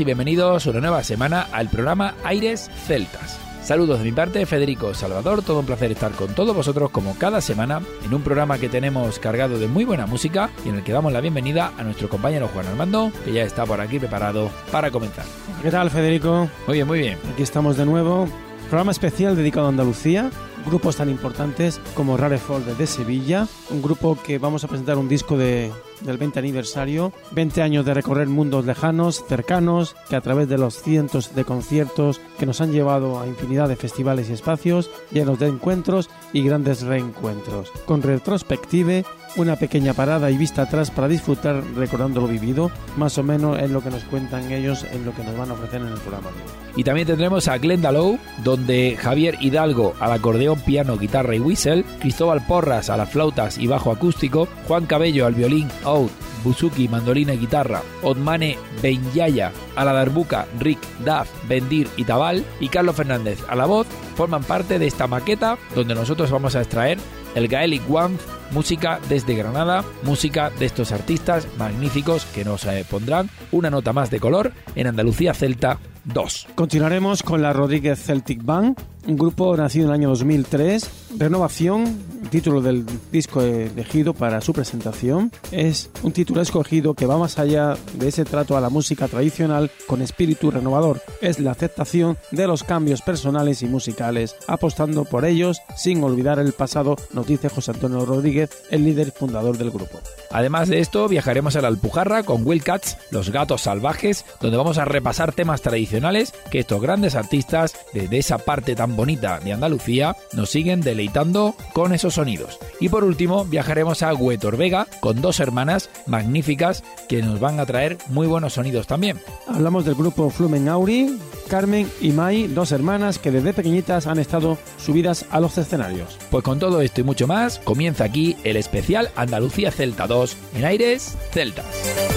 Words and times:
Y 0.00 0.04
bienvenidos 0.04 0.66
una 0.66 0.80
nueva 0.80 1.02
semana 1.02 1.46
al 1.52 1.68
programa 1.68 2.14
Aires 2.24 2.70
Celtas. 2.86 3.38
Saludos 3.62 3.98
de 3.98 4.04
mi 4.04 4.12
parte, 4.12 4.44
Federico 4.44 4.92
Salvador, 4.94 5.42
todo 5.42 5.60
un 5.60 5.66
placer 5.66 5.92
estar 5.92 6.12
con 6.12 6.34
todos 6.34 6.54
vosotros 6.54 6.90
como 6.90 7.16
cada 7.16 7.40
semana 7.40 7.80
en 8.04 8.12
un 8.12 8.22
programa 8.22 8.58
que 8.58 8.68
tenemos 8.68 9.18
cargado 9.18 9.58
de 9.58 9.68
muy 9.68 9.84
buena 9.84 10.06
música 10.06 10.50
y 10.64 10.68
en 10.68 10.76
el 10.76 10.82
que 10.82 10.92
damos 10.92 11.12
la 11.12 11.20
bienvenida 11.20 11.72
a 11.78 11.84
nuestro 11.84 12.08
compañero 12.08 12.48
Juan 12.48 12.66
Armando, 12.66 13.10
que 13.24 13.32
ya 13.32 13.44
está 13.44 13.64
por 13.64 13.80
aquí 13.80 13.98
preparado 13.98 14.50
para 14.70 14.90
comenzar. 14.90 15.24
¿Qué 15.62 15.70
tal, 15.70 15.88
Federico? 15.90 16.48
Muy 16.66 16.76
bien, 16.76 16.86
muy 16.86 16.98
bien. 16.98 17.18
Aquí 17.32 17.42
estamos 17.42 17.76
de 17.76 17.86
nuevo. 17.86 18.28
Programa 18.68 18.92
especial 18.92 19.36
dedicado 19.36 19.66
a 19.66 19.70
Andalucía, 19.70 20.30
grupos 20.66 20.96
tan 20.96 21.08
importantes 21.08 21.80
como 21.94 22.16
Rareford 22.16 22.64
de 22.76 22.86
Sevilla, 22.86 23.46
un 23.70 23.80
grupo 23.80 24.18
que 24.22 24.38
vamos 24.38 24.64
a 24.64 24.68
presentar 24.68 24.98
un 24.98 25.08
disco 25.08 25.38
de, 25.38 25.70
del 26.00 26.18
20 26.18 26.38
aniversario, 26.38 27.12
20 27.32 27.62
años 27.62 27.84
de 27.84 27.94
recorrer 27.94 28.28
mundos 28.28 28.64
lejanos, 28.64 29.24
cercanos, 29.26 29.96
que 30.08 30.16
a 30.16 30.20
través 30.20 30.48
de 30.48 30.58
los 30.58 30.82
cientos 30.82 31.34
de 31.34 31.44
conciertos 31.44 32.20
que 32.38 32.46
nos 32.46 32.60
han 32.60 32.72
llevado 32.72 33.20
a 33.20 33.26
infinidad 33.26 33.68
de 33.68 33.76
festivales 33.76 34.28
y 34.28 34.32
espacios, 34.32 34.90
llenos 35.10 35.38
de 35.38 35.48
encuentros 35.48 36.10
y 36.32 36.42
grandes 36.42 36.82
reencuentros. 36.82 37.70
Con 37.86 38.02
retrospective, 38.02 39.04
una 39.36 39.56
pequeña 39.56 39.94
parada 39.94 40.30
y 40.30 40.36
vista 40.36 40.62
atrás 40.62 40.90
para 40.90 41.08
disfrutar 41.08 41.62
recordando 41.74 42.20
lo 42.20 42.28
vivido, 42.28 42.70
más 42.96 43.18
o 43.18 43.22
menos 43.22 43.58
en 43.58 43.72
lo 43.72 43.82
que 43.82 43.90
nos 43.90 44.04
cuentan 44.04 44.52
ellos, 44.52 44.84
en 44.92 45.04
lo 45.04 45.14
que 45.14 45.24
nos 45.24 45.36
van 45.36 45.50
a 45.50 45.54
ofrecer 45.54 45.80
en 45.80 45.88
el 45.88 45.98
programa. 45.98 46.28
Y 46.76 46.84
también 46.84 47.06
tendremos 47.06 47.48
a 47.48 47.58
Glendalow, 47.58 48.18
donde 48.44 48.96
Javier 48.98 49.36
Hidalgo 49.40 49.94
al 50.00 50.12
acordeón, 50.12 50.60
piano, 50.60 50.98
guitarra 50.98 51.34
y 51.34 51.40
whistle, 51.40 51.84
Cristóbal 52.00 52.46
Porras 52.46 52.90
a 52.90 52.96
las 52.96 53.10
flautas 53.10 53.58
y 53.58 53.66
bajo 53.66 53.90
acústico, 53.90 54.48
Juan 54.68 54.86
Cabello 54.86 55.26
al 55.26 55.34
violín, 55.34 55.68
oud, 55.84 56.10
buzuki, 56.46 56.86
mandolina 56.86 57.34
y 57.34 57.38
guitarra, 57.38 57.82
Otmane 58.02 58.56
Benyaya 58.80 59.50
a 59.74 59.84
la 59.84 60.04
Rick, 60.04 60.78
Duff, 61.04 61.28
Bendir 61.48 61.88
y 61.96 62.04
Tabal, 62.04 62.44
y 62.60 62.68
Carlos 62.68 62.94
Fernández 62.94 63.40
a 63.48 63.56
la 63.56 63.66
voz, 63.66 63.88
forman 64.14 64.44
parte 64.44 64.78
de 64.78 64.86
esta 64.86 65.08
maqueta 65.08 65.58
donde 65.74 65.96
nosotros 65.96 66.30
vamos 66.30 66.54
a 66.54 66.60
extraer 66.60 66.98
el 67.34 67.48
Gaelic 67.48 67.82
One, 67.90 68.16
música 68.52 69.00
desde 69.08 69.34
Granada, 69.34 69.84
música 70.04 70.50
de 70.50 70.66
estos 70.66 70.92
artistas 70.92 71.48
magníficos 71.58 72.24
que 72.26 72.44
nos 72.44 72.64
eh, 72.64 72.86
pondrán 72.88 73.28
una 73.50 73.68
nota 73.68 73.92
más 73.92 74.10
de 74.10 74.20
color 74.20 74.52
en 74.74 74.86
Andalucía 74.86 75.34
Celta 75.34 75.78
2. 76.04 76.48
Continuaremos 76.54 77.22
con 77.22 77.42
la 77.42 77.52
Rodríguez 77.52 78.02
Celtic 78.02 78.44
Band, 78.44 78.78
un 79.06 79.16
grupo 79.16 79.56
nacido 79.56 79.86
en 79.86 79.90
el 79.90 79.94
año 79.94 80.08
2003. 80.10 80.90
Renovación, 81.18 81.98
título 82.30 82.60
del 82.60 82.84
disco 83.10 83.40
elegido 83.40 84.12
para 84.12 84.40
su 84.40 84.52
presentación, 84.52 85.32
es 85.50 85.88
un 86.02 86.12
título 86.12 86.42
escogido 86.42 86.94
que 86.94 87.06
va 87.06 87.16
más 87.16 87.38
allá 87.38 87.74
de 87.94 88.08
ese 88.08 88.24
trato 88.24 88.56
a 88.56 88.60
la 88.60 88.68
música 88.68 89.08
tradicional 89.08 89.70
con 89.86 90.02
espíritu 90.02 90.50
renovador. 90.50 91.00
Es 91.22 91.38
la 91.38 91.52
aceptación 91.52 92.18
de 92.32 92.46
los 92.46 92.64
cambios 92.64 93.00
personales 93.02 93.62
y 93.62 93.66
musicales, 93.66 94.36
apostando 94.46 95.04
por 95.04 95.24
ellos 95.24 95.60
sin 95.76 96.02
olvidar 96.02 96.38
el 96.38 96.52
pasado, 96.52 96.96
nos 97.12 97.26
dice 97.26 97.48
José 97.48 97.70
Antonio 97.70 98.04
Rodríguez, 98.04 98.50
el 98.70 98.84
líder 98.84 99.12
fundador 99.12 99.56
del 99.56 99.70
grupo. 99.70 100.00
Además 100.30 100.68
de 100.68 100.80
esto, 100.80 101.08
viajaremos 101.08 101.56
a 101.56 101.62
la 101.62 101.68
Alpujarra 101.68 102.24
con 102.24 102.46
Wildcats, 102.46 102.98
los 103.10 103.30
gatos 103.30 103.62
salvajes, 103.62 104.24
donde 104.40 104.56
vamos 104.56 104.76
a 104.76 104.84
repasar 104.84 105.32
temas 105.32 105.62
tradicionales 105.62 106.34
que 106.50 106.58
estos 106.58 106.82
grandes 106.82 107.14
artistas 107.14 107.74
de, 107.94 108.08
de 108.08 108.18
esa 108.18 108.38
parte 108.38 108.74
tan 108.74 108.95
bonita 108.96 109.38
de 109.40 109.52
Andalucía 109.52 110.16
nos 110.32 110.50
siguen 110.50 110.80
deleitando 110.80 111.54
con 111.72 111.92
esos 111.92 112.14
sonidos. 112.14 112.58
Y 112.80 112.88
por 112.88 113.04
último, 113.04 113.44
viajaremos 113.44 114.02
a 114.02 114.14
Huetor 114.14 114.56
Vega 114.56 114.86
con 115.00 115.20
dos 115.20 115.40
hermanas 115.40 115.90
magníficas 116.06 116.82
que 117.08 117.22
nos 117.22 117.38
van 117.40 117.60
a 117.60 117.66
traer 117.66 117.98
muy 118.08 118.26
buenos 118.26 118.54
sonidos 118.54 118.86
también. 118.86 119.20
Hablamos 119.46 119.84
del 119.84 119.94
grupo 119.94 120.30
Flumen 120.30 120.68
Auri, 120.68 121.18
Carmen 121.48 121.88
y 122.00 122.10
Mai, 122.10 122.48
dos 122.48 122.72
hermanas 122.72 123.18
que 123.18 123.30
desde 123.30 123.52
pequeñitas 123.52 124.06
han 124.06 124.18
estado 124.18 124.58
subidas 124.78 125.26
a 125.30 125.40
los 125.40 125.56
escenarios. 125.58 126.18
Pues 126.30 126.42
con 126.42 126.58
todo 126.58 126.80
esto 126.80 127.00
y 127.00 127.04
mucho 127.04 127.26
más, 127.26 127.58
comienza 127.60 128.04
aquí 128.04 128.36
el 128.44 128.56
especial 128.56 129.10
Andalucía 129.16 129.70
Celta 129.70 130.06
2 130.06 130.36
en 130.56 130.64
Aires 130.64 131.16
Celtas. 131.32 132.15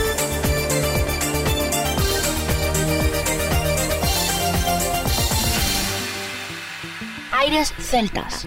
Aires 7.41 7.73
Celtas. 7.79 8.45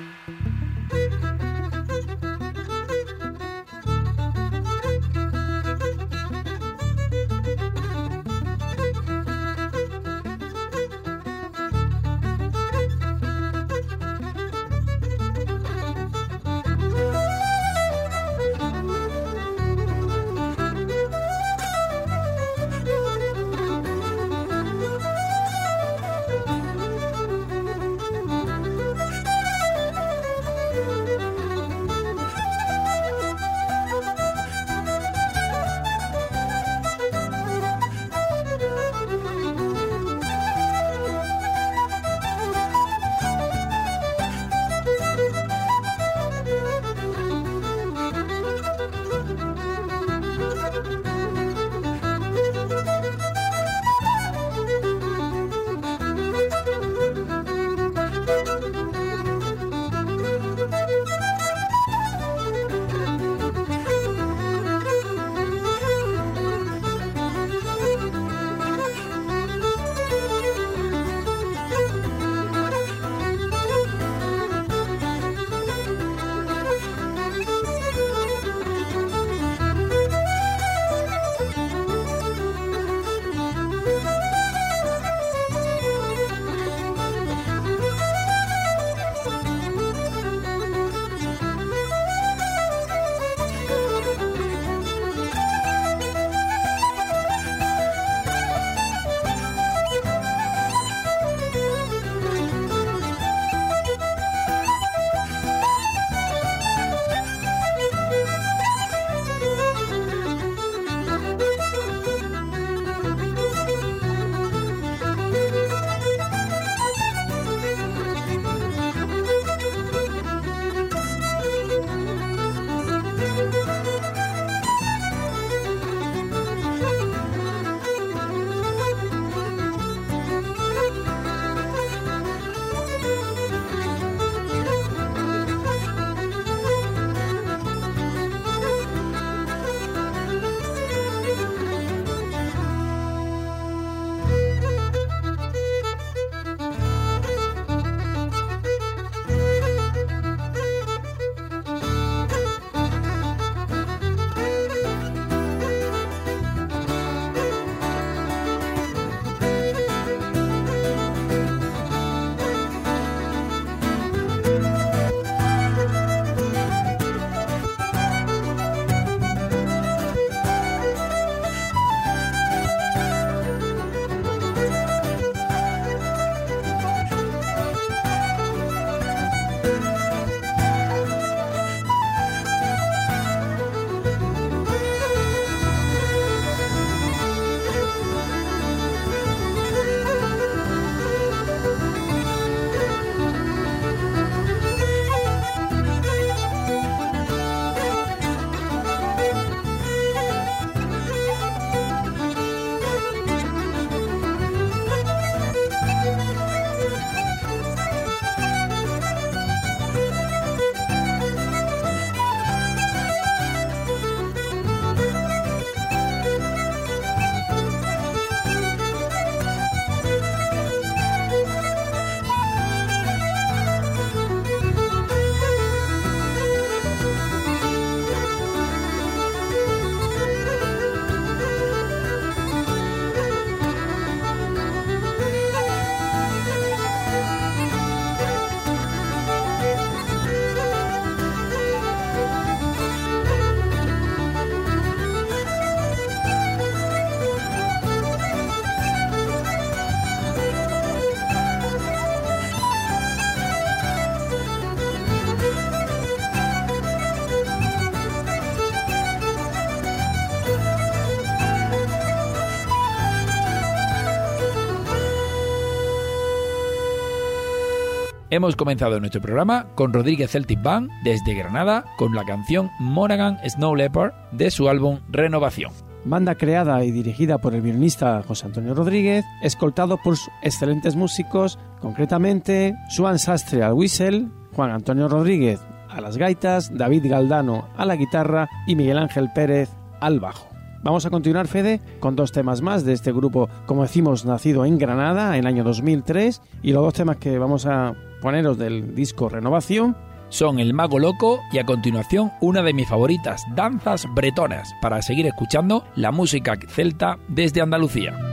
Hemos 268.32 268.56
comenzado 268.56 268.98
nuestro 268.98 269.20
programa 269.20 269.66
con 269.74 269.92
Rodríguez 269.92 270.30
Celtic 270.30 270.62
Band 270.62 270.88
desde 271.04 271.34
Granada 271.34 271.84
con 271.98 272.14
la 272.14 272.24
canción 272.24 272.70
Monaghan 272.78 273.36
Snow 273.46 273.76
Leopard 273.76 274.14
de 274.32 274.50
su 274.50 274.70
álbum 274.70 275.00
Renovación. 275.10 275.70
Banda 276.06 276.36
creada 276.36 276.82
y 276.82 276.92
dirigida 276.92 277.36
por 277.36 277.54
el 277.54 277.60
violinista 277.60 278.22
José 278.26 278.46
Antonio 278.46 278.72
Rodríguez, 278.72 279.26
escoltado 279.42 279.98
por 279.98 280.16
excelentes 280.42 280.96
músicos, 280.96 281.58
concretamente 281.82 282.74
Suan 282.88 283.18
Sastre 283.18 283.62
al 283.62 283.74
whistle, 283.74 284.28
Juan 284.54 284.70
Antonio 284.70 285.08
Rodríguez 285.08 285.60
a 285.90 286.00
las 286.00 286.16
gaitas, 286.16 286.74
David 286.74 287.10
Galdano 287.10 287.68
a 287.76 287.84
la 287.84 287.96
guitarra 287.96 288.48
y 288.66 288.76
Miguel 288.76 288.96
Ángel 288.96 289.28
Pérez 289.34 289.68
al 290.00 290.20
bajo. 290.20 290.48
Vamos 290.82 291.04
a 291.04 291.10
continuar, 291.10 291.48
Fede, 291.48 291.82
con 292.00 292.16
dos 292.16 292.32
temas 292.32 292.62
más 292.62 292.86
de 292.86 292.94
este 292.94 293.12
grupo, 293.12 293.50
como 293.66 293.82
decimos, 293.82 294.24
nacido 294.24 294.64
en 294.64 294.78
Granada 294.78 295.36
en 295.36 295.40
el 295.40 295.46
año 295.46 295.64
2003, 295.64 296.40
y 296.62 296.72
los 296.72 296.82
dos 296.82 296.94
temas 296.94 297.18
que 297.18 297.38
vamos 297.38 297.66
a 297.66 297.94
poneros 298.22 298.56
del 298.56 298.94
disco 298.94 299.28
Renovación 299.28 299.94
son 300.30 300.60
El 300.60 300.72
Mago 300.72 300.98
Loco 300.98 301.40
y 301.52 301.58
a 301.58 301.66
continuación 301.66 302.32
una 302.40 302.62
de 302.62 302.72
mis 302.72 302.88
favoritas, 302.88 303.44
Danzas 303.54 304.06
Bretonas, 304.14 304.72
para 304.80 305.02
seguir 305.02 305.26
escuchando 305.26 305.84
la 305.94 306.10
música 306.10 306.58
celta 306.68 307.18
desde 307.28 307.60
Andalucía. 307.60 308.31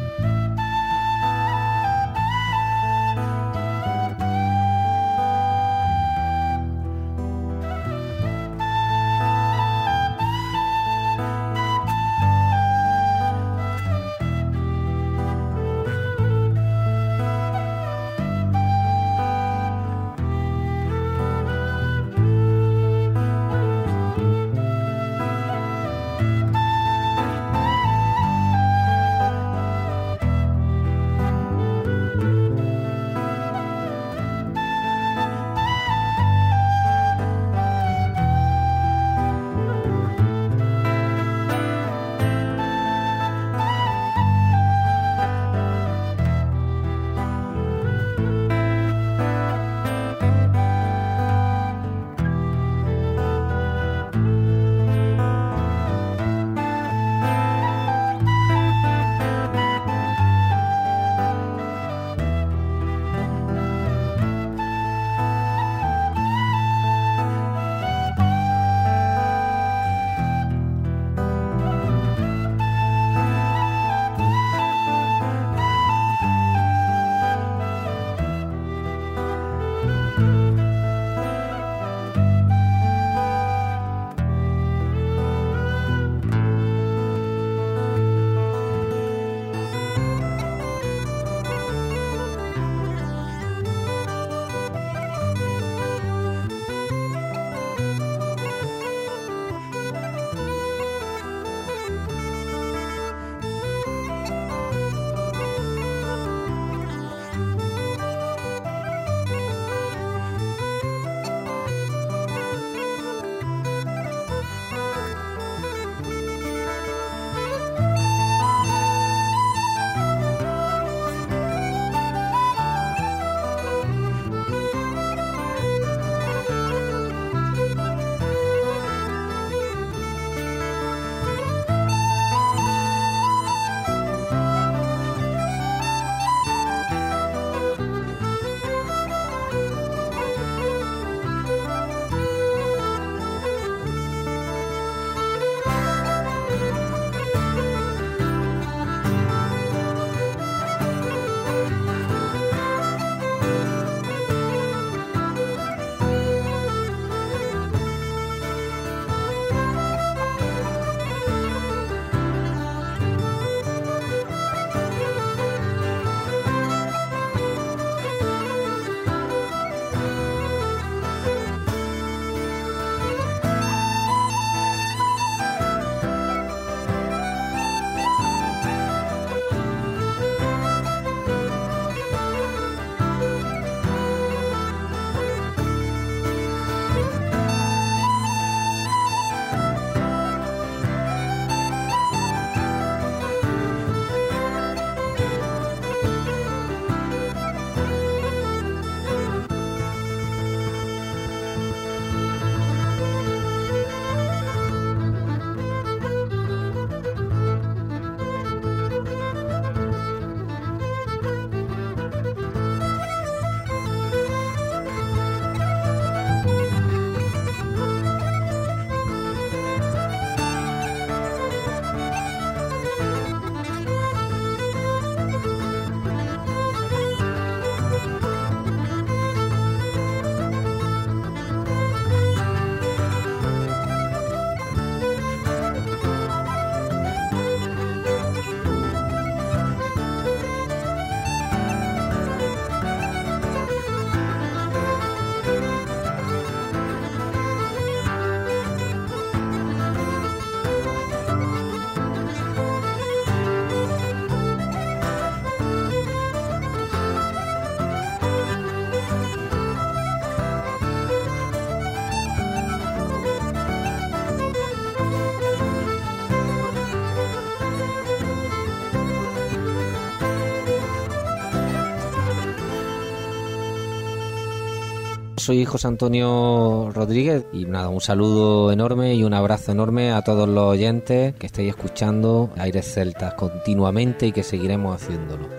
Soy 275.49 275.65
José 275.65 275.87
Antonio 275.87 276.91
Rodríguez 276.93 277.43
y 277.51 277.65
nada, 277.65 277.89
un 277.89 278.01
saludo 278.01 278.71
enorme 278.71 279.15
y 279.15 279.23
un 279.23 279.33
abrazo 279.33 279.71
enorme 279.71 280.11
a 280.11 280.21
todos 280.21 280.47
los 280.47 280.63
oyentes 280.65 281.33
que 281.33 281.47
estáis 281.47 281.69
escuchando 281.69 282.51
Aires 282.55 282.93
Celtas 282.93 283.33
continuamente 283.33 284.27
y 284.27 284.31
que 284.31 284.43
seguiremos 284.43 285.01
haciéndolo. 285.01 285.58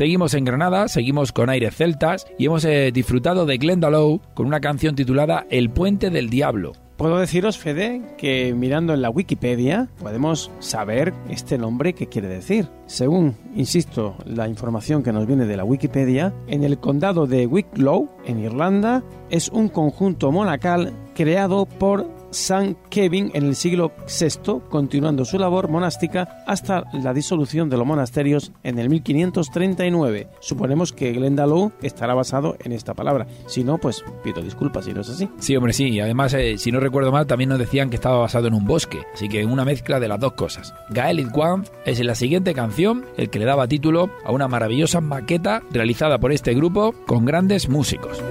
Seguimos 0.00 0.32
en 0.32 0.46
Granada, 0.46 0.88
seguimos 0.88 1.30
con 1.30 1.50
aires 1.50 1.76
celtas 1.76 2.26
y 2.38 2.46
hemos 2.46 2.64
eh, 2.64 2.90
disfrutado 2.90 3.44
de 3.44 3.58
Glenda 3.58 3.90
Lowe 3.90 4.22
con 4.32 4.46
una 4.46 4.58
canción 4.58 4.94
titulada 4.94 5.44
El 5.50 5.68
puente 5.68 6.08
del 6.08 6.30
diablo. 6.30 6.72
Puedo 6.96 7.18
deciros, 7.18 7.58
Fede, 7.58 8.00
que 8.16 8.54
mirando 8.54 8.94
en 8.94 9.02
la 9.02 9.10
Wikipedia 9.10 9.90
podemos 9.98 10.50
saber 10.58 11.12
este 11.28 11.58
nombre 11.58 11.92
qué 11.92 12.06
quiere 12.06 12.28
decir. 12.28 12.66
Según, 12.86 13.36
insisto, 13.54 14.16
la 14.24 14.48
información 14.48 15.02
que 15.02 15.12
nos 15.12 15.26
viene 15.26 15.44
de 15.44 15.58
la 15.58 15.64
Wikipedia, 15.64 16.32
en 16.46 16.64
el 16.64 16.78
condado 16.78 17.26
de 17.26 17.46
Wicklow, 17.46 18.08
en 18.24 18.38
Irlanda, 18.38 19.02
es 19.28 19.50
un 19.50 19.68
conjunto 19.68 20.32
monacal 20.32 20.94
creado 21.14 21.66
por 21.66 22.08
San 22.30 22.76
Kevin 22.88 23.30
en 23.34 23.44
el 23.44 23.56
siglo 23.56 23.92
VI, 24.06 24.60
continuando 24.68 25.24
su 25.24 25.38
labor 25.38 25.68
monástica 25.68 26.42
hasta 26.46 26.84
la 26.92 27.12
disolución 27.12 27.68
de 27.68 27.76
los 27.76 27.86
monasterios 27.86 28.52
en 28.62 28.78
el 28.78 28.88
1539. 28.88 30.28
Suponemos 30.40 30.92
que 30.92 31.12
Glendalough 31.12 31.72
estará 31.82 32.14
basado 32.14 32.56
en 32.60 32.72
esta 32.72 32.94
palabra. 32.94 33.26
Si 33.46 33.64
no, 33.64 33.78
pues 33.78 34.04
pido 34.22 34.42
disculpas 34.42 34.84
si 34.84 34.92
no 34.92 35.00
es 35.00 35.10
así. 35.10 35.28
Sí, 35.38 35.56
hombre, 35.56 35.72
sí. 35.72 35.88
Y 35.88 36.00
además, 36.00 36.34
eh, 36.34 36.58
si 36.58 36.72
no 36.72 36.80
recuerdo 36.80 37.12
mal, 37.12 37.26
también 37.26 37.50
nos 37.50 37.58
decían 37.58 37.90
que 37.90 37.96
estaba 37.96 38.18
basado 38.18 38.48
en 38.48 38.54
un 38.54 38.66
bosque. 38.66 39.02
Así 39.14 39.28
que 39.28 39.44
una 39.44 39.64
mezcla 39.64 40.00
de 40.00 40.08
las 40.08 40.20
dos 40.20 40.32
cosas. 40.32 40.74
Gaelic 40.90 41.36
One 41.36 41.64
es 41.84 42.00
en 42.00 42.06
la 42.06 42.14
siguiente 42.14 42.54
canción 42.54 43.04
el 43.16 43.30
que 43.30 43.38
le 43.38 43.44
daba 43.44 43.68
título 43.68 44.10
a 44.24 44.32
una 44.32 44.48
maravillosa 44.48 45.00
maqueta 45.00 45.62
realizada 45.70 46.18
por 46.18 46.32
este 46.32 46.54
grupo 46.54 46.94
con 47.06 47.24
grandes 47.24 47.68
músicos. 47.68 48.22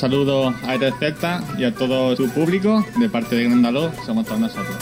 Saludo 0.00 0.48
a 0.48 0.54
Aires 0.70 0.94
Celta 0.98 1.44
y 1.58 1.64
a 1.64 1.74
todo 1.74 2.16
su 2.16 2.30
público 2.30 2.82
de 2.98 3.10
parte 3.10 3.36
de 3.36 3.44
Grandaló, 3.44 3.92
somos 4.06 4.24
todos 4.24 4.40
nosotros. 4.40 4.74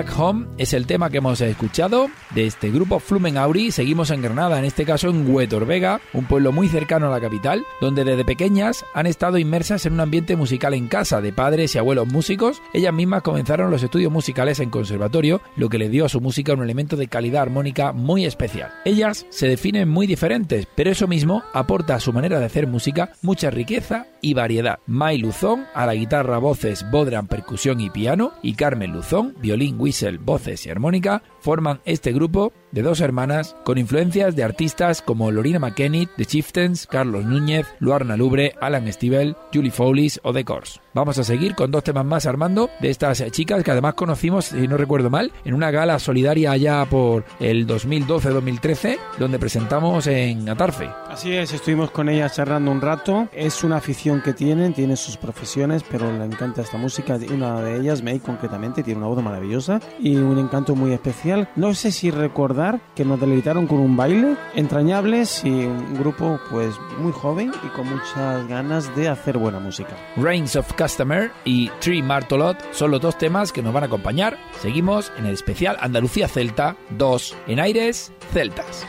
Back 0.01 0.19
Home 0.19 0.47
es 0.57 0.73
el 0.73 0.87
tema 0.87 1.11
que 1.11 1.19
hemos 1.19 1.43
escuchado 1.43 2.09
de 2.35 2.47
este 2.47 2.71
grupo 2.71 3.01
Flumen 3.01 3.37
Auri. 3.37 3.71
Seguimos 3.71 4.11
en 4.11 4.23
Granada, 4.23 4.59
en 4.59 4.65
este 4.65 4.85
caso 4.85 5.09
en 5.09 5.33
Huetor 5.33 5.67
Vega, 5.67 6.01
un 6.13 6.25
pueblo 6.25 6.53
muy 6.53 6.69
cercano 6.69 7.07
a 7.07 7.11
la 7.11 7.21
capital, 7.21 7.65
donde 7.81 8.05
desde 8.05 8.25
pequeñas 8.25 8.85
han 8.95 9.07
estado 9.07 9.39
inmersas 9.39 9.87
en 9.87 9.95
un 9.95 10.01
ambiente 10.01 10.37
musical 10.37 10.75
en 10.75 10.89
casa 10.89 11.21
de 11.21 11.33
padres 11.33 11.75
y 11.75 11.79
abuelos 11.79 12.09
músicos. 12.09 12.63
Ellas 12.73 12.95
mismas 12.95 13.23
comenzaron 13.23 13.71
los 13.71 13.83
estudios 13.83 14.13
musicales 14.13 14.61
en 14.61 14.71
conservatorio, 14.71 15.41
lo 15.57 15.69
que 15.69 15.79
le 15.79 15.89
dio 15.89 16.05
a 16.05 16.09
su 16.09 16.21
música 16.21 16.55
un 16.55 16.63
elemento 16.63 16.97
de 16.97 17.09
calidad 17.09 17.43
armónica 17.43 17.93
muy 17.93 18.25
especial. 18.25 18.73
Ellas 18.85 19.27
se 19.31 19.49
definen 19.49 19.89
muy 19.89 20.07
diferentes, 20.07 20.67
pero 20.75 20.91
eso 20.91 21.07
mismo 21.07 21.43
aporta 21.53 21.95
a 21.95 22.01
su 22.01 22.13
manera 22.13 22.39
de 22.39 22.47
hacer 22.47 22.67
música 22.67 23.13
mucha 23.23 23.51
riqueza 23.51 24.07
y 24.21 24.35
variedad. 24.35 24.79
Mai 24.87 25.19
Luzón 25.19 25.67
a 25.75 25.87
la 25.87 25.95
guitarra, 25.95 26.39
voces, 26.39 26.85
bodran, 26.91 27.27
percusión 27.27 27.81
y 27.81 27.91
piano, 27.91 28.33
y 28.43 28.55
Carmen 28.55 28.93
Luzón, 28.93 29.35
violín, 29.41 29.77
whistle, 29.79 30.19
voces 30.19 30.67
y 30.67 30.71
armónica, 30.71 31.23
forman 31.41 31.81
este 31.85 32.13
grupo 32.13 32.53
de 32.73 32.83
dos 32.83 33.01
hermanas 33.01 33.57
con 33.65 33.79
influencias 33.79 34.37
de 34.37 34.45
artistas 34.45 35.03
como 35.03 35.31
Lorina 35.31 35.59
McKenny, 35.59 36.07
The 36.17 36.27
Chieftains, 36.27 36.87
Carlos 36.87 37.25
Núñez, 37.25 37.67
Luarna 37.79 38.17
Lubre, 38.17 38.55
Alan 38.61 38.91
Stivel, 38.93 39.37
Julie 39.53 39.71
Fowlis 39.71 40.21
o 40.23 40.33
The 40.33 40.45
Course. 40.45 40.81
Vamos 40.93 41.19
a 41.19 41.25
seguir 41.25 41.55
con 41.55 41.71
dos 41.71 41.85
temas 41.85 42.05
más, 42.05 42.27
Armando, 42.27 42.69
de 42.81 42.91
estas 42.91 43.25
chicas 43.31 43.63
que 43.63 43.71
además 43.71 43.95
conocimos, 43.95 44.47
si 44.47 44.67
no 44.67 44.77
recuerdo 44.77 45.11
mal, 45.11 45.33
en 45.45 45.55
una 45.55 45.71
gala 45.71 45.99
solidaria 45.99 46.51
allá 46.51 46.85
por 46.85 47.25
el 47.39 47.67
2012-2013, 47.67 48.99
donde 49.19 49.39
presentamos 49.39 50.07
en 50.07 50.49
Atarfe. 50.49 50.91
Así 51.09 51.33
es, 51.33 51.53
estuvimos 51.53 51.91
con 51.91 52.09
ellas 52.09 52.35
charlando 52.35 52.71
un 52.71 52.81
rato. 52.81 53.29
Es 53.33 53.63
una 53.63 53.77
afición 53.77 54.21
que 54.21 54.33
tienen, 54.33 54.75
tiene 54.75 54.97
sus 54.97 55.17
profesiones, 55.17 55.85
pero 55.89 56.11
le 56.11 56.25
encanta 56.25 56.63
esta 56.63 56.77
música. 56.77 57.19
Una 57.33 57.61
de 57.61 57.79
ellas, 57.79 58.03
May, 58.03 58.19
concretamente, 58.19 58.83
tiene 58.83 58.99
una 58.99 59.09
voz 59.09 59.23
maravillosa 59.23 59.81
y 60.01 60.17
un 60.17 60.39
encanto 60.39 60.75
muy 60.75 60.93
especial. 60.93 61.49
No 61.57 61.75
sé 61.75 61.93
si 61.93 62.11
recordar 62.11 62.60
que 62.95 63.05
nos 63.05 63.21
deleitaron 63.21 63.67
con 63.67 63.79
un 63.79 63.97
baile 63.97 64.37
entrañables 64.55 65.45
y 65.45 65.51
un 65.51 65.95
grupo 65.95 66.39
pues 66.51 66.75
muy 66.99 67.13
joven 67.13 67.53
y 67.65 67.69
con 67.69 67.89
muchas 67.89 68.47
ganas 68.49 68.95
de 68.97 69.09
hacer 69.09 69.39
buena 69.39 69.59
música. 69.59 69.97
Reigns 70.17 70.57
of 70.57 70.73
Customer 70.75 71.31
y 71.45 71.71
Tree 71.81 72.03
Martolot 72.03 72.57
son 72.73 72.91
los 72.91 73.01
dos 73.01 73.17
temas 73.17 73.53
que 73.53 73.63
nos 73.63 73.73
van 73.73 73.85
a 73.85 73.87
acompañar. 73.87 74.37
Seguimos 74.61 75.13
en 75.17 75.27
el 75.27 75.35
especial 75.35 75.77
Andalucía 75.81 76.29
Celta 76.29 76.77
2 76.91 77.37
en 77.47 77.61
Aires 77.61 78.13
Celtas. 78.33 78.87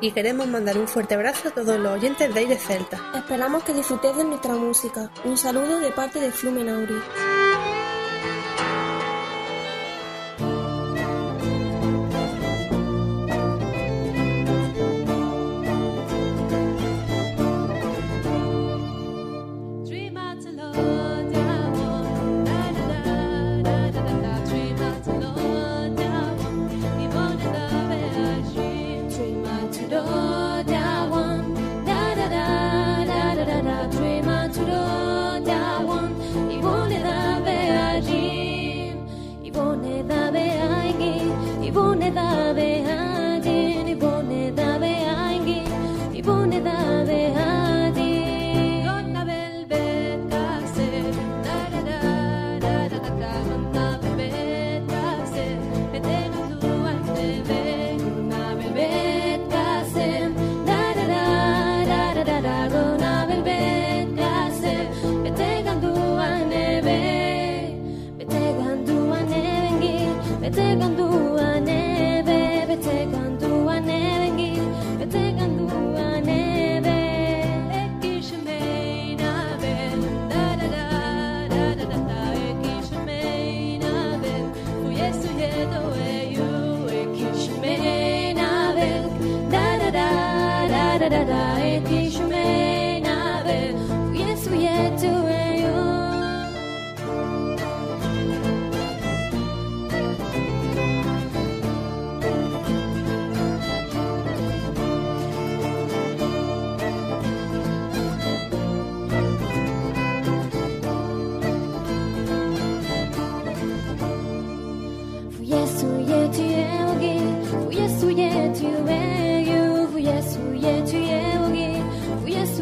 Y 0.00 0.12
queremos 0.12 0.46
mandar 0.48 0.76
un 0.76 0.86
fuerte 0.86 1.14
abrazo 1.14 1.48
a 1.48 1.50
todos 1.52 1.78
los 1.78 1.92
oyentes 1.92 2.32
de 2.32 2.40
Aire 2.40 2.56
Celta. 2.56 3.00
Esperamos 3.14 3.62
que 3.64 3.72
disfrutéis 3.72 4.16
de 4.16 4.24
nuestra 4.24 4.54
música. 4.54 5.10
Un 5.24 5.36
saludo 5.36 5.80
de 5.80 5.90
parte 5.90 6.20
de 6.20 6.30
Flumenauri. 6.30 6.94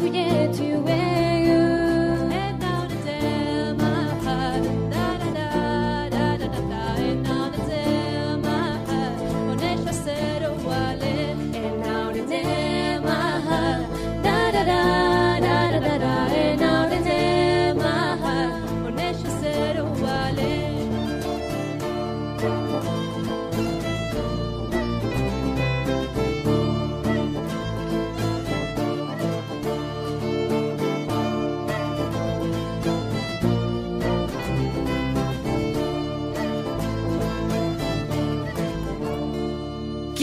tu 0.01 0.07
es, 0.15 0.57
tu. 0.57 1.10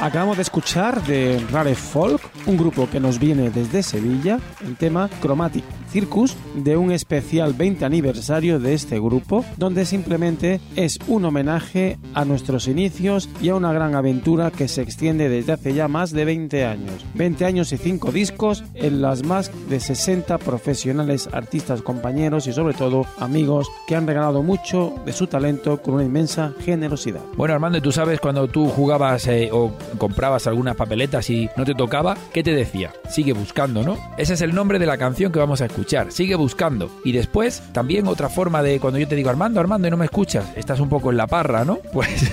Acabamos 0.00 0.38
de 0.38 0.42
escuchar 0.42 1.02
de 1.02 1.38
Rare 1.52 1.74
Folk, 1.74 2.22
un 2.46 2.56
grupo 2.56 2.88
que 2.88 2.98
nos 2.98 3.18
viene 3.18 3.50
desde 3.50 3.82
Sevilla, 3.82 4.38
el 4.64 4.76
tema 4.76 5.10
Chromatic 5.20 5.62
Circus 5.90 6.36
de 6.54 6.76
un 6.78 6.90
especial 6.90 7.52
20 7.52 7.84
aniversario 7.84 8.58
de 8.58 8.72
este 8.72 8.98
grupo, 8.98 9.44
donde 9.58 9.84
simplemente 9.84 10.60
es 10.74 10.98
un 11.06 11.26
homenaje 11.26 11.98
a 12.14 12.24
nuestros 12.24 12.66
inicios 12.66 13.28
y 13.42 13.50
a 13.50 13.56
una 13.56 13.74
gran 13.74 13.94
aventura 13.94 14.50
que 14.50 14.68
se 14.68 14.80
extiende 14.80 15.28
desde 15.28 15.52
hace 15.52 15.74
ya 15.74 15.86
más 15.86 16.12
de 16.12 16.24
20 16.24 16.64
años. 16.64 17.04
20 17.14 17.44
años 17.44 17.72
y 17.72 17.76
5 17.76 18.10
discos 18.10 18.64
en 18.74 19.02
las 19.02 19.22
más 19.22 19.50
de 19.68 19.80
60 19.80 20.38
profesionales, 20.38 21.28
artistas, 21.32 21.82
compañeros 21.82 22.46
y 22.46 22.54
sobre 22.54 22.74
todo 22.74 23.04
amigos 23.18 23.68
que 23.86 23.96
han 23.96 24.06
regalado 24.06 24.42
mucho 24.42 24.94
de 25.04 25.12
su 25.12 25.26
talento 25.26 25.82
con 25.82 25.94
una 25.94 26.04
inmensa 26.04 26.54
generosidad. 26.60 27.20
Bueno, 27.36 27.52
Armando, 27.52 27.82
tú 27.82 27.92
sabes 27.92 28.18
cuando 28.18 28.48
tú 28.48 28.68
jugabas 28.68 29.26
eh, 29.26 29.50
o 29.52 29.72
comprabas 29.98 30.46
algunas 30.46 30.76
papeletas 30.76 31.28
y 31.30 31.48
no 31.56 31.64
te 31.64 31.74
tocaba, 31.74 32.16
¿qué 32.32 32.42
te 32.42 32.54
decía? 32.54 32.92
Sigue 33.08 33.32
buscando, 33.32 33.82
¿no? 33.82 33.98
Ese 34.16 34.34
es 34.34 34.40
el 34.40 34.54
nombre 34.54 34.78
de 34.78 34.86
la 34.86 34.98
canción 34.98 35.32
que 35.32 35.38
vamos 35.38 35.60
a 35.60 35.66
escuchar. 35.66 36.12
Sigue 36.12 36.34
buscando. 36.34 36.90
Y 37.04 37.12
después, 37.12 37.62
también 37.72 38.06
otra 38.06 38.28
forma 38.28 38.62
de 38.62 38.80
cuando 38.80 38.98
yo 38.98 39.08
te 39.08 39.16
digo 39.16 39.30
Armando, 39.30 39.60
Armando, 39.60 39.88
y 39.88 39.90
no 39.90 39.96
me 39.96 40.04
escuchas, 40.04 40.46
estás 40.56 40.80
un 40.80 40.88
poco 40.88 41.10
en 41.10 41.16
la 41.16 41.26
parra, 41.26 41.64
¿no? 41.64 41.78
Pues 41.92 42.30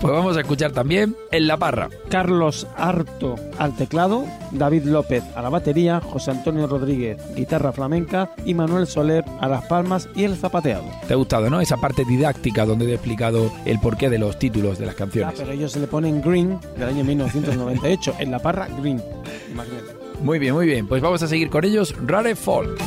Pues 0.00 0.12
vamos 0.12 0.36
a 0.36 0.40
escuchar 0.40 0.72
también 0.72 1.16
En 1.30 1.46
la 1.46 1.56
Parra. 1.56 1.88
Carlos 2.08 2.66
Harto 2.76 3.36
al 3.58 3.76
teclado, 3.76 4.24
David 4.52 4.84
López 4.84 5.22
a 5.34 5.42
la 5.42 5.48
batería, 5.50 6.00
José 6.00 6.30
Antonio 6.30 6.66
Rodríguez 6.66 7.18
guitarra 7.34 7.72
flamenca 7.72 8.32
y 8.44 8.54
Manuel 8.54 8.86
Soler 8.86 9.24
a 9.40 9.48
las 9.48 9.64
palmas 9.66 10.08
y 10.14 10.24
el 10.24 10.36
zapateado. 10.36 10.84
Te 11.06 11.14
ha 11.14 11.16
gustado, 11.16 11.50
¿no? 11.50 11.60
Esa 11.60 11.76
parte 11.76 12.04
didáctica 12.04 12.64
donde 12.64 12.86
te 12.86 12.92
he 12.92 12.94
explicado 12.94 13.52
el 13.64 13.78
porqué 13.80 14.08
de 14.10 14.18
los 14.18 14.38
títulos 14.38 14.78
de 14.78 14.86
las 14.86 14.94
Ah, 14.94 14.98
canciones. 14.98 15.34
pero 15.38 15.52
ellos 15.52 15.72
se 15.72 15.80
le 15.80 15.86
ponen 15.86 16.20
Green 16.22 16.58
del 16.78 16.88
año 16.88 17.04
1998, 17.04 18.14
en 18.18 18.30
la 18.30 18.38
parra 18.38 18.68
Green. 18.80 19.02
Imagínate. 19.50 19.94
Muy 20.22 20.38
bien, 20.38 20.54
muy 20.54 20.66
bien. 20.66 20.86
Pues 20.86 21.00
vamos 21.02 21.22
a 21.22 21.28
seguir 21.28 21.48
con 21.50 21.64
ellos. 21.64 21.94
Rare 22.06 22.34
Folk. 22.34 22.78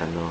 Escuchando 0.00 0.29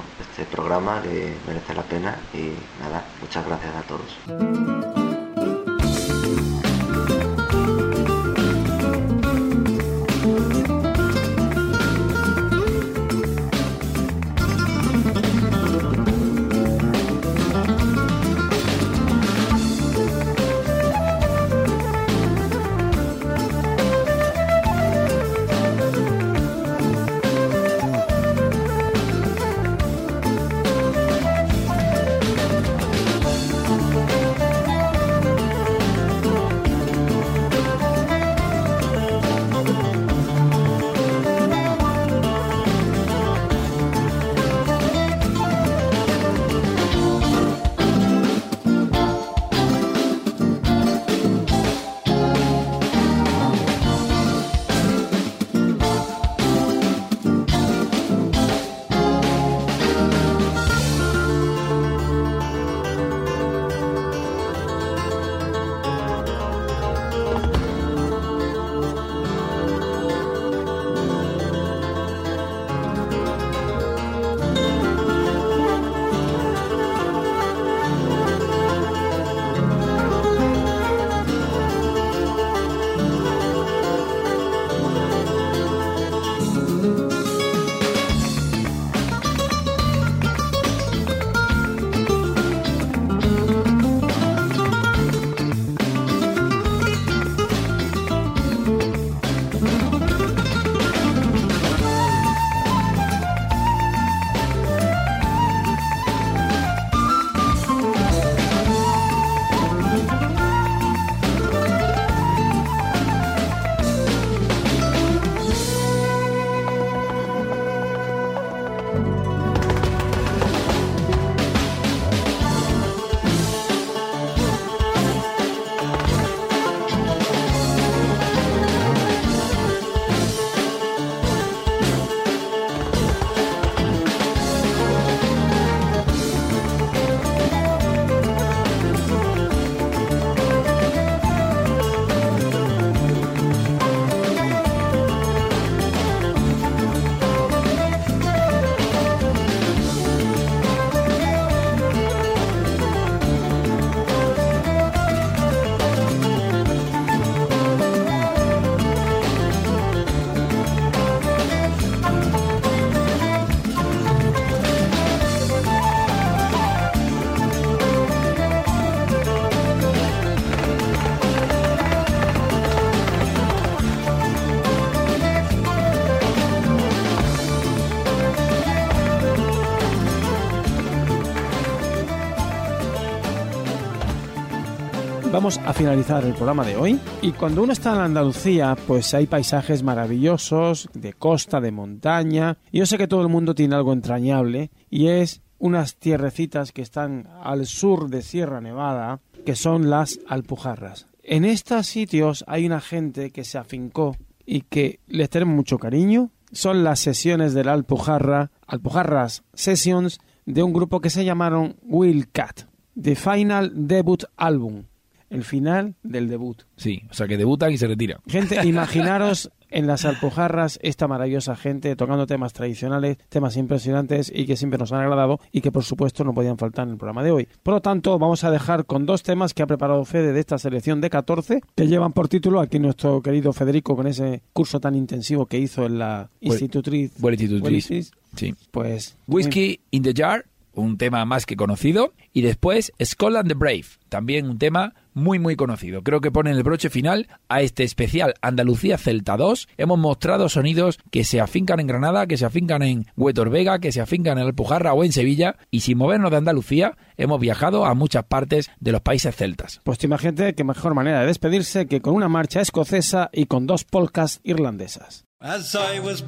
a 185.57 185.73
finalizar 185.73 186.23
el 186.23 186.33
programa 186.33 186.63
de 186.63 186.77
hoy. 186.77 186.99
Y 187.21 187.31
cuando 187.31 187.63
uno 187.63 187.73
está 187.73 187.95
en 187.95 188.01
Andalucía, 188.01 188.77
pues 188.85 189.13
hay 189.15 189.25
paisajes 189.25 189.81
maravillosos, 189.81 190.89
de 190.93 191.13
costa, 191.13 191.59
de 191.59 191.71
montaña. 191.71 192.57
Yo 192.71 192.85
sé 192.85 192.97
que 192.99 193.07
todo 193.07 193.23
el 193.23 193.29
mundo 193.29 193.55
tiene 193.55 193.75
algo 193.75 193.91
entrañable, 193.91 194.69
y 194.89 195.07
es 195.07 195.41
unas 195.57 195.95
tierrecitas 195.95 196.71
que 196.71 196.83
están 196.83 197.27
al 197.43 197.65
sur 197.65 198.09
de 198.09 198.21
Sierra 198.21 198.61
Nevada, 198.61 199.21
que 199.45 199.55
son 199.55 199.89
las 199.89 200.19
Alpujarras. 200.27 201.07
En 201.23 201.45
estos 201.45 201.87
sitios 201.87 202.45
hay 202.47 202.65
una 202.65 202.81
gente 202.81 203.31
que 203.31 203.43
se 203.43 203.57
afincó 203.57 204.15
y 204.45 204.61
que 204.61 204.99
les 205.07 205.29
tenemos 205.29 205.55
mucho 205.55 205.79
cariño. 205.79 206.31
Son 206.51 206.83
las 206.83 206.99
sesiones 206.99 207.53
de 207.53 207.63
la 207.63 207.73
Alpujarra, 207.73 208.51
Alpujarras 208.67 209.43
Sessions, 209.53 210.19
de 210.45 210.63
un 210.63 210.73
grupo 210.73 211.01
que 211.01 211.09
se 211.09 211.25
llamaron 211.25 211.75
Will 211.83 212.29
Cat, 212.31 212.61
The 212.99 213.15
Final 213.15 213.71
Debut 213.87 214.23
Album, 214.35 214.85
el 215.29 215.43
final 215.43 215.95
del 216.03 216.27
debut. 216.27 216.63
Sí, 216.75 217.03
o 217.09 217.13
sea 217.13 217.27
que 217.27 217.37
debutan 217.37 217.71
y 217.71 217.77
se 217.77 217.87
retiran. 217.87 218.19
Gente, 218.27 218.59
imaginaros 218.65 219.51
en 219.71 219.87
las 219.87 220.05
Alpujarras 220.05 220.79
esta 220.81 221.07
maravillosa 221.07 221.55
gente 221.55 221.95
tocando 221.95 222.25
temas 222.25 222.53
tradicionales, 222.53 223.17
temas 223.29 223.57
impresionantes 223.57 224.31
y 224.33 224.45
que 224.45 224.55
siempre 224.55 224.79
nos 224.79 224.91
han 224.91 225.01
agradado 225.01 225.39
y 225.51 225.61
que 225.61 225.71
por 225.71 225.83
supuesto 225.83 226.23
no 226.23 226.33
podían 226.33 226.57
faltar 226.57 226.87
en 226.87 226.93
el 226.93 226.97
programa 226.97 227.23
de 227.23 227.31
hoy. 227.31 227.47
Por 227.63 227.75
lo 227.75 227.81
tanto, 227.81 228.17
vamos 228.17 228.43
a 228.43 228.51
dejar 228.51 228.85
con 228.85 229.05
dos 229.05 229.23
temas 229.23 229.53
que 229.53 229.63
ha 229.63 229.67
preparado 229.67 230.03
Fede 230.05 230.33
de 230.33 230.39
esta 230.39 230.57
selección 230.57 231.01
de 231.01 231.09
14 231.09 231.61
que 231.75 231.87
llevan 231.87 232.13
por 232.13 232.27
título 232.27 232.59
aquí 232.59 232.79
nuestro 232.79 233.21
querido 233.21 233.53
Federico 233.53 233.95
con 233.95 234.07
ese 234.07 234.41
curso 234.53 234.79
tan 234.79 234.95
intensivo 234.95 235.45
que 235.45 235.59
hizo 235.59 235.85
en 235.85 235.99
la 235.99 236.29
Institutriz. 236.41 237.11
Well, 237.19 237.33
Institutriz. 237.33 238.11
Sí. 238.35 238.55
Pues 238.71 239.17
Whiskey 239.27 239.79
in 239.91 240.03
the 240.03 240.13
Jar 240.15 240.45
un 240.79 240.97
tema 240.97 241.25
más 241.25 241.45
que 241.45 241.55
conocido, 241.55 242.13
y 242.33 242.41
después 242.41 242.91
Scotland 243.03 243.49
the 243.49 243.53
Brave, 243.53 243.85
también 244.09 244.49
un 244.49 244.57
tema 244.57 244.93
muy 245.13 245.39
muy 245.39 245.55
conocido. 245.55 246.01
Creo 246.01 246.21
que 246.21 246.31
ponen 246.31 246.55
el 246.55 246.63
broche 246.63 246.89
final 246.89 247.27
a 247.47 247.61
este 247.61 247.83
especial 247.83 248.33
Andalucía 248.41 248.97
Celta 248.97 249.37
2. 249.37 249.67
Hemos 249.77 249.99
mostrado 249.99 250.49
sonidos 250.49 250.99
que 251.11 251.23
se 251.23 251.41
afincan 251.41 251.79
en 251.79 251.87
Granada, 251.87 252.27
que 252.27 252.37
se 252.37 252.45
afincan 252.45 252.81
en 252.81 253.05
Huetor 253.17 253.49
Vega, 253.49 253.79
que 253.79 253.91
se 253.91 254.01
afincan 254.01 254.37
en 254.37 254.45
Alpujarra 254.45 254.93
o 254.93 255.03
en 255.03 255.11
Sevilla, 255.11 255.57
y 255.71 255.81
sin 255.81 255.97
movernos 255.97 256.31
de 256.31 256.37
Andalucía, 256.37 256.97
hemos 257.17 257.39
viajado 257.39 257.85
a 257.85 257.93
muchas 257.93 258.25
partes 258.25 258.71
de 258.79 258.91
los 258.91 259.01
países 259.01 259.35
celtas. 259.35 259.81
Pues 259.83 260.03
imagínate 260.03 260.55
qué 260.55 260.63
mejor 260.63 260.95
manera 260.95 261.21
de 261.21 261.27
despedirse 261.27 261.87
que 261.87 262.01
con 262.01 262.13
una 262.13 262.29
marcha 262.29 262.61
escocesa 262.61 263.29
y 263.33 263.45
con 263.45 263.67
dos 263.67 263.83
polcas 263.83 264.39
irlandesas. 264.43 265.25
As 265.41 265.73
I 265.73 266.01
was 266.01 266.21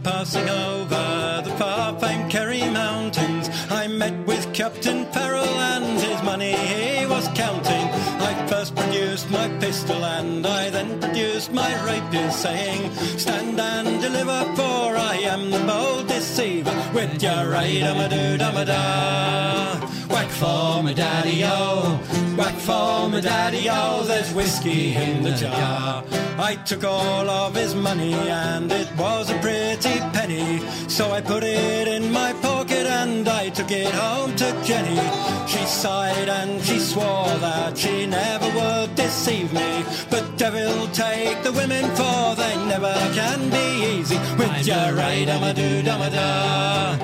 counting. 7.42 7.86
I 8.30 8.32
first 8.48 8.76
produced 8.76 9.30
my 9.32 9.48
pistol 9.60 10.04
and 10.06 10.46
I 10.46 10.71
then 10.82 11.00
produced 11.00 11.52
my 11.52 11.72
rapier, 11.86 12.32
saying, 12.32 12.92
Stand 13.18 13.60
and 13.60 14.02
deliver, 14.02 14.44
for 14.56 14.98
I 15.14 15.20
am 15.24 15.52
the 15.52 15.60
bold 15.60 16.08
deceiver. 16.08 16.76
With 16.94 17.22
your 17.22 17.50
right, 17.50 17.82
a 17.82 18.10
doo 18.10 18.38
dum 18.38 18.66
da. 18.66 19.92
Whack 20.10 20.30
for 20.30 20.84
my 20.84 20.94
daddy-o, 20.94 21.48
oh. 21.50 22.36
whack 22.38 22.56
for 22.56 23.10
my 23.10 23.22
daddy-o, 23.22 23.74
oh. 23.74 24.04
there's 24.04 24.34
whiskey 24.34 24.94
in 24.96 25.24
the 25.24 25.32
jar. 25.32 26.04
I 26.38 26.56
took 26.56 26.84
all 26.84 27.30
of 27.30 27.56
his 27.56 27.76
money 27.76 28.14
and 28.14 28.72
it 28.72 28.90
was 28.98 29.30
a 29.30 29.38
pretty 29.40 30.00
penny, 30.16 30.60
so 30.90 31.12
I 31.12 31.22
put 31.22 31.44
it 31.44 31.88
in 31.88 32.12
my 32.12 32.34
pocket 32.42 32.88
and 32.88 33.28
I 33.28 33.50
took 33.50 33.72
it 33.72 33.94
home 33.94 34.36
to 34.38 34.50
Jenny. 34.64 35.00
She 35.48 35.64
sighed 35.66 36.30
and 36.30 36.62
she 36.64 36.80
swore 36.80 37.36
that 37.46 37.78
she 37.78 38.06
never 38.06 38.50
would 38.58 38.96
deceive 38.96 39.54
me, 39.54 39.86
but 40.10 40.38
devil 40.38 40.71
take 40.94 41.44
the 41.44 41.52
women 41.52 41.86
for 41.96 42.36
they 42.36 42.56
never 42.66 42.94
can 43.14 43.50
be 43.50 43.68
easy. 43.94 44.18
With 44.38 44.68
your 44.68 44.94
right, 44.94 45.28
I'm 45.28 45.44
a 45.44 45.54
do, 45.54 45.82
dum 45.84 46.02
a 46.02 46.10
da. 46.10 46.98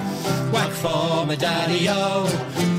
Whack 0.52 0.72
for 0.72 1.26
my 1.26 1.36
daddy-o, 1.36 2.26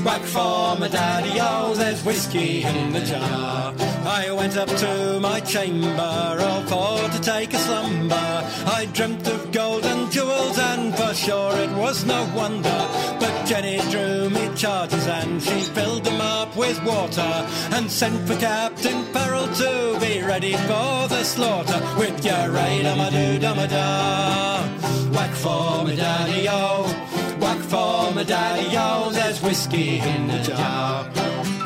whack 0.03 0.21
for 0.21 0.75
my 0.79 0.87
daddy-o, 0.87 1.73
there's 1.75 2.03
whiskey 2.03 2.63
in 2.63 2.93
the 2.93 3.01
jar. 3.01 3.73
I 4.05 4.31
went 4.31 4.57
up 4.57 4.69
to 4.69 5.19
my 5.19 5.39
chamber, 5.39 6.37
all 6.47 6.63
for 6.63 7.09
to 7.15 7.21
take 7.21 7.53
a 7.53 7.59
slumber. 7.59 8.29
I 8.77 8.87
dreamt 8.93 9.27
of 9.27 9.51
gold 9.51 9.85
and 9.85 10.11
jewels, 10.11 10.57
and 10.57 10.95
for 10.95 11.13
sure 11.13 11.55
it 11.57 11.71
was 11.71 12.05
no 12.05 12.19
wonder. 12.35 12.79
But 13.19 13.45
Jenny 13.45 13.79
drew 13.91 14.29
me 14.29 14.49
charges, 14.55 15.05
and 15.07 15.41
she 15.41 15.61
filled 15.61 16.05
them 16.05 16.21
up 16.21 16.55
with 16.55 16.83
water, 16.83 17.31
and 17.75 17.89
sent 17.89 18.27
for 18.27 18.35
Captain 18.37 19.03
Farrell 19.13 19.47
to 19.47 19.97
be 20.01 20.21
ready 20.23 20.53
for 20.53 20.78
the 21.07 21.23
slaughter. 21.23 21.79
With 21.97 22.23
your 22.23 22.49
right, 22.51 22.85
I'm 22.85 22.99
a 22.99 23.09
do 23.11 23.39
dum 23.39 23.57
da. 23.67 24.63
Whack 25.15 25.33
for 25.35 25.85
me 25.85 25.95
daddy-o, 25.95 26.83
whack 27.39 27.59
for 27.71 28.13
me 28.15 28.23
daddy-o, 28.23 29.11
there's 29.11 29.41
whiskey 29.41 29.99
in 29.99 30.27
the 30.27 30.39
jar. 30.41 31.58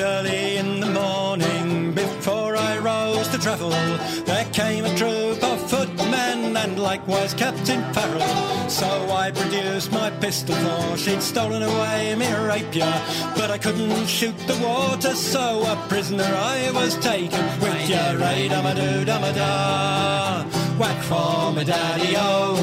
Early 0.00 0.56
in 0.56 0.80
the 0.80 0.86
morning, 0.86 1.92
before 1.92 2.56
I 2.56 2.78
rose 2.78 3.28
to 3.28 3.38
travel, 3.38 3.70
there 3.70 4.44
came 4.52 4.84
a 4.84 4.94
troop 4.96 5.42
of 5.42 5.70
footmen 5.70 6.56
and 6.56 6.78
likewise 6.78 7.34
Captain 7.34 7.82
Farrell. 7.92 8.68
So 8.68 8.86
I 9.10 9.30
produced 9.30 9.90
my 9.92 10.10
pistol, 10.10 10.54
for 10.56 10.96
she'd 10.96 11.22
stolen 11.22 11.62
away 11.62 12.14
me 12.16 12.32
rapier. 12.32 13.02
But 13.36 13.50
I 13.50 13.58
couldn't 13.58 14.06
shoot 14.06 14.36
the 14.46 14.56
water, 14.62 15.14
so 15.14 15.62
a 15.64 15.76
prisoner 15.88 16.24
I 16.24 16.70
was 16.72 16.96
taken. 16.98 17.44
With 17.60 17.88
your 17.88 18.18
right, 18.18 18.50
I'm 18.52 18.66
a 18.66 18.74
do, 18.74 19.04
dum 19.04 19.24
a 19.24 19.32
da. 19.32 20.44
Whack 20.78 21.02
for 21.04 21.52
me 21.52 21.64
daddy 21.64 22.14
o, 22.16 22.56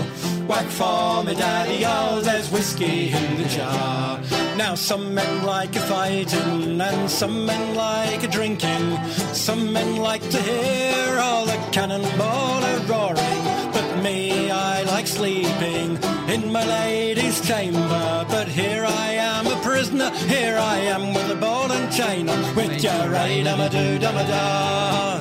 whack 0.47 0.65
for 0.67 1.23
me 1.23 1.35
daddy 1.35 1.83
oh, 1.85 2.17
o. 2.17 2.21
There's 2.21 2.51
whiskey 2.51 3.11
in 3.11 3.37
the 3.37 3.47
jar. 3.49 4.19
Now 4.57 4.75
some 4.75 5.13
men 5.13 5.45
like 5.45 5.75
a 5.75 5.79
fighting 5.81 6.79
and 6.79 7.09
some 7.09 7.45
men 7.45 7.75
like 7.75 8.23
a 8.23 8.27
drinking. 8.27 8.97
Some 9.33 9.73
men 9.73 9.97
like 9.97 10.27
to 10.29 10.41
hear 10.41 11.19
all 11.19 11.45
the 11.45 11.57
cannonball 11.71 12.63
a 12.63 12.79
roaring. 12.87 13.71
But 13.73 14.03
me, 14.03 14.51
I 14.51 14.83
like 14.83 15.07
sleeping 15.07 15.97
in 16.29 16.51
my 16.51 16.65
lady's 16.65 17.41
chamber. 17.45 18.25
But 18.29 18.47
here 18.47 18.85
I 18.85 19.13
am 19.13 19.47
a 19.47 19.55
prisoner, 19.61 20.09
here 20.27 20.57
I 20.57 20.77
am 20.77 21.13
with 21.13 21.29
a 21.31 21.35
ball 21.35 21.71
and 21.71 21.91
chain 21.91 22.29
on. 22.29 22.55
With 22.55 22.83
your 22.83 23.09
right, 23.09 23.45
I'm 23.45 23.59
a 23.59 23.69
do 23.69 23.99
dum 23.99 24.15
da. 24.15 25.19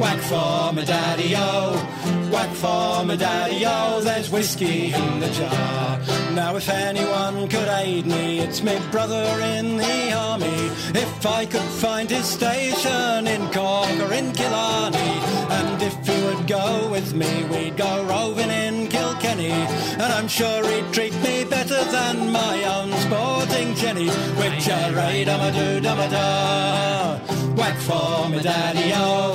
Whack 0.00 0.18
for 0.20 0.72
my 0.72 0.82
daddy-o, 0.82 1.36
oh, 1.38 2.19
whack 2.30 2.50
for 2.50 3.04
my 3.04 3.16
daddy-o, 3.16 4.00
there's 4.02 4.30
whiskey 4.30 4.92
in 4.92 5.20
the 5.20 5.30
jar. 5.30 5.98
Now 6.34 6.56
if 6.56 6.68
anyone 6.68 7.48
could 7.48 7.68
aid 7.68 8.06
me, 8.06 8.40
it's 8.40 8.62
me 8.62 8.78
brother 8.90 9.24
in 9.40 9.76
the 9.76 10.12
army. 10.12 10.70
If 10.94 11.26
I 11.26 11.46
could 11.46 11.70
find 11.82 12.08
his 12.08 12.24
station 12.26 13.26
in 13.26 13.42
Cork 13.50 13.90
or 14.00 14.12
in 14.12 14.32
Killarney, 14.32 15.12
and 15.58 15.82
if 15.82 15.94
he 16.06 16.24
would 16.24 16.46
go 16.46 16.88
with 16.90 17.14
me, 17.14 17.44
we'd 17.44 17.76
go 17.76 18.04
roving 18.04 18.50
in 18.50 18.88
Kilkenny. 18.88 19.50
And 19.50 20.12
I'm 20.12 20.28
sure 20.28 20.66
he'd 20.68 20.92
treat 20.92 21.14
me 21.22 21.44
better 21.44 21.82
than 21.84 22.30
my 22.30 22.64
own 22.76 22.92
sporting 23.04 23.74
Jenny. 23.74 24.08
Which 24.08 24.68
I 24.68 25.24
I'm 25.28 25.40
a 25.40 25.52
do, 25.52 25.80
dum 25.80 25.98
a 25.98 26.08
da. 26.08 27.39
Whack 27.60 27.76
for 27.76 28.30
my 28.30 28.40
daddy-o, 28.40 29.34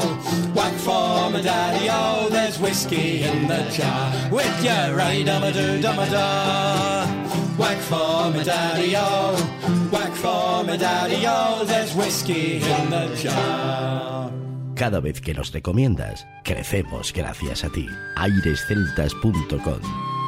whack 0.56 0.74
for 0.74 1.30
my 1.30 1.42
daddy-o, 1.42 2.28
there's 2.30 2.60
whiskey 2.60 3.22
in 3.22 3.48
the 3.48 3.70
jar. 3.70 4.12
With 4.32 4.64
your 4.64 4.98
right, 4.98 5.30
I'm 5.30 5.44
a 5.44 5.52
do, 5.52 5.80
dum 5.80 6.00
a 6.00 6.10
da. 6.10 7.06
Whack 7.56 7.78
for 7.78 8.32
my 8.34 8.44
daddy-o, 8.44 9.36
whack 9.92 10.12
for 10.14 10.64
my 10.64 10.76
daddy-o, 10.76 11.66
there's 11.66 11.94
whiskey 11.94 12.56
in 12.56 12.90
the 12.90 13.16
jar. 13.16 14.32
Cada 14.76 15.00
vez 15.00 15.22
que 15.22 15.36
nos 15.36 15.54
recomiendas, 15.54 16.26
crecemos 16.44 17.14
gracias 17.14 17.64
a 17.64 17.70
ti. 17.70 17.88
airesceltas.com 18.18 20.25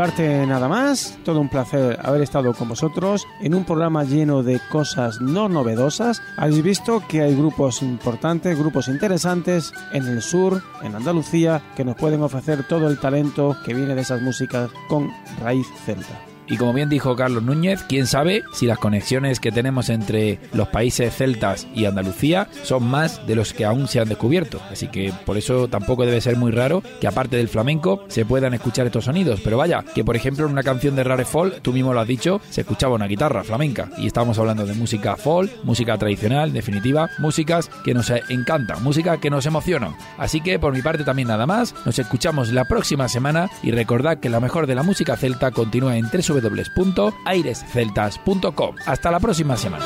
parte 0.00 0.46
nada 0.46 0.66
más, 0.66 1.18
todo 1.26 1.42
un 1.42 1.50
placer 1.50 1.98
haber 2.02 2.22
estado 2.22 2.54
con 2.54 2.70
vosotros 2.70 3.26
en 3.42 3.54
un 3.54 3.66
programa 3.66 4.02
lleno 4.02 4.42
de 4.42 4.58
cosas 4.70 5.20
no 5.20 5.50
novedosas. 5.50 6.22
Habéis 6.38 6.62
visto 6.62 7.02
que 7.06 7.20
hay 7.20 7.36
grupos 7.36 7.82
importantes, 7.82 8.58
grupos 8.58 8.88
interesantes 8.88 9.74
en 9.92 10.06
el 10.06 10.22
sur, 10.22 10.62
en 10.82 10.94
Andalucía, 10.94 11.60
que 11.76 11.84
nos 11.84 11.96
pueden 11.96 12.22
ofrecer 12.22 12.66
todo 12.66 12.88
el 12.88 12.98
talento 12.98 13.58
que 13.62 13.74
viene 13.74 13.94
de 13.94 14.00
esas 14.00 14.22
músicas 14.22 14.70
con 14.88 15.10
raíz 15.38 15.66
celta. 15.84 16.29
Y 16.50 16.56
como 16.56 16.72
bien 16.72 16.88
dijo 16.88 17.14
Carlos 17.14 17.44
Núñez, 17.44 17.84
quién 17.88 18.08
sabe 18.08 18.42
si 18.52 18.66
las 18.66 18.78
conexiones 18.78 19.38
que 19.38 19.52
tenemos 19.52 19.88
entre 19.88 20.40
los 20.52 20.66
países 20.68 21.14
celtas 21.14 21.68
y 21.74 21.84
Andalucía 21.84 22.48
son 22.64 22.90
más 22.90 23.24
de 23.26 23.36
los 23.36 23.52
que 23.52 23.64
aún 23.64 23.86
se 23.86 24.00
han 24.00 24.08
descubierto. 24.08 24.60
Así 24.70 24.88
que 24.88 25.12
por 25.24 25.38
eso 25.38 25.68
tampoco 25.68 26.04
debe 26.04 26.20
ser 26.20 26.36
muy 26.36 26.50
raro 26.50 26.82
que 27.00 27.06
aparte 27.06 27.36
del 27.36 27.48
flamenco 27.48 28.04
se 28.08 28.24
puedan 28.24 28.52
escuchar 28.52 28.86
estos 28.86 29.04
sonidos. 29.04 29.40
Pero 29.44 29.58
vaya, 29.58 29.84
que 29.94 30.04
por 30.04 30.16
ejemplo 30.16 30.44
en 30.44 30.52
una 30.52 30.64
canción 30.64 30.96
de 30.96 31.04
Rare 31.04 31.24
Folk, 31.24 31.62
tú 31.62 31.72
mismo 31.72 31.94
lo 31.94 32.00
has 32.00 32.08
dicho, 32.08 32.40
se 32.50 32.62
escuchaba 32.62 32.96
una 32.96 33.06
guitarra 33.06 33.44
flamenca. 33.44 33.88
Y 33.96 34.08
estamos 34.08 34.36
hablando 34.40 34.66
de 34.66 34.74
música 34.74 35.16
folk, 35.16 35.52
música 35.62 35.96
tradicional, 35.98 36.52
definitiva, 36.52 37.10
músicas 37.18 37.70
que 37.84 37.94
nos 37.94 38.10
encantan, 38.28 38.82
música 38.82 39.18
que 39.18 39.30
nos 39.30 39.46
emociona. 39.46 39.96
Así 40.18 40.40
que 40.40 40.58
por 40.58 40.72
mi 40.72 40.82
parte 40.82 41.04
también 41.04 41.28
nada 41.28 41.46
más, 41.46 41.76
nos 41.86 41.96
escuchamos 41.98 42.52
la 42.52 42.64
próxima 42.64 43.08
semana 43.08 43.48
y 43.62 43.70
recordad 43.70 44.18
que 44.18 44.28
lo 44.28 44.40
mejor 44.40 44.66
de 44.66 44.74
la 44.74 44.82
música 44.82 45.16
celta 45.16 45.52
continúa 45.52 45.96
en 45.96 46.10
tres 46.10 46.28
www.airesceltas.com. 46.40 48.76
Hasta 48.86 49.10
la 49.10 49.20
próxima 49.20 49.56
semana. 49.56 49.84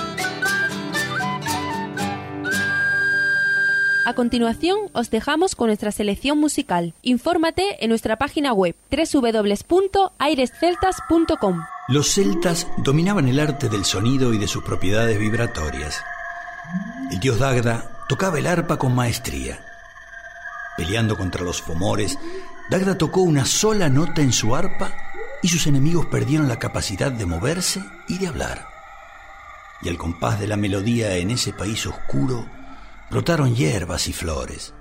A 4.06 4.12
continuación, 4.12 4.80
os 4.92 5.10
dejamos 5.10 5.54
con 5.54 5.68
nuestra 5.68 5.90
selección 5.90 6.38
musical. 6.38 6.92
Infórmate 7.00 7.82
en 7.82 7.88
nuestra 7.88 8.16
página 8.16 8.52
web 8.52 8.76
www.airesceltas.com. 8.90 11.64
Los 11.88 12.12
celtas 12.12 12.66
dominaban 12.78 13.28
el 13.28 13.40
arte 13.40 13.70
del 13.70 13.86
sonido 13.86 14.34
y 14.34 14.38
de 14.38 14.46
sus 14.46 14.62
propiedades 14.62 15.18
vibratorias. 15.18 16.04
El 17.10 17.18
dios 17.20 17.38
Dagda 17.38 18.04
tocaba 18.06 18.38
el 18.38 18.46
arpa 18.46 18.78
con 18.78 18.94
maestría. 18.94 19.64
Peleando 20.76 21.16
contra 21.16 21.42
los 21.42 21.62
fomores, 21.62 22.18
Dagda 22.68 22.98
tocó 22.98 23.22
una 23.22 23.46
sola 23.46 23.88
nota 23.88 24.20
en 24.20 24.32
su 24.32 24.54
arpa 24.54 25.03
y 25.44 25.48
sus 25.48 25.66
enemigos 25.66 26.06
perdieron 26.06 26.48
la 26.48 26.58
capacidad 26.58 27.12
de 27.12 27.26
moverse 27.26 27.84
y 28.08 28.16
de 28.16 28.28
hablar. 28.28 28.66
Y 29.82 29.90
al 29.90 29.98
compás 29.98 30.40
de 30.40 30.46
la 30.46 30.56
melodía 30.56 31.16
en 31.16 31.30
ese 31.30 31.52
país 31.52 31.84
oscuro 31.84 32.48
brotaron 33.10 33.54
hierbas 33.54 34.08
y 34.08 34.14
flores. 34.14 34.72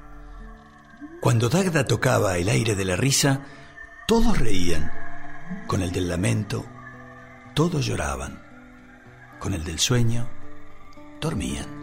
Cuando 1.19 1.49
Dagda 1.49 1.83
tocaba 1.83 2.37
el 2.37 2.47
aire 2.47 2.75
de 2.75 2.85
la 2.85 2.95
risa, 2.95 3.41
todos 4.07 4.39
reían. 4.39 4.89
Con 5.67 5.81
el 5.81 5.91
del 5.91 6.07
lamento, 6.07 6.65
todos 7.53 7.85
lloraban. 7.85 8.41
Con 9.39 9.53
el 9.53 9.65
del 9.65 9.79
sueño, 9.79 10.29
dormían. 11.19 11.82